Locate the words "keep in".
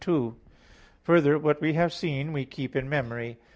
2.43-2.89